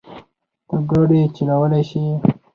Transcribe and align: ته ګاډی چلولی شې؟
ته 0.67 0.75
ګاډی 0.89 1.21
چلولی 1.35 1.81
شې؟ 1.89 2.05